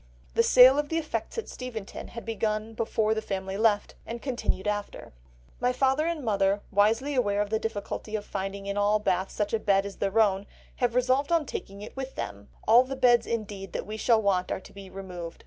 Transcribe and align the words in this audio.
The 0.33 0.41
sale 0.41 0.79
of 0.79 0.89
the 0.89 0.97
effects 0.97 1.37
at 1.37 1.47
Steventon 1.47 2.07
had 2.07 2.25
begun 2.25 2.73
before 2.73 3.13
the 3.13 3.21
family 3.21 3.55
left, 3.55 3.93
and 4.03 4.19
continued 4.19 4.67
after. 4.67 5.13
"My 5.59 5.71
father 5.71 6.07
and 6.07 6.25
mother, 6.25 6.61
wisely 6.71 7.13
aware 7.13 7.39
of 7.39 7.51
the 7.51 7.59
difficulty 7.59 8.15
of 8.15 8.25
finding 8.25 8.65
in 8.65 8.77
all 8.77 8.97
Bath 8.97 9.29
such 9.29 9.53
a 9.53 9.59
bed 9.59 9.85
as 9.85 9.97
their 9.97 10.19
own, 10.19 10.47
have 10.77 10.95
resolved 10.95 11.31
on 11.31 11.45
taking 11.45 11.83
it 11.83 11.95
with 11.95 12.15
them; 12.15 12.49
all 12.67 12.83
the 12.83 12.95
beds, 12.95 13.27
indeed, 13.27 13.73
that 13.73 13.85
we 13.85 13.95
shall 13.95 14.19
want 14.23 14.51
are 14.51 14.59
to 14.59 14.73
be 14.73 14.89
removed.... 14.89 15.39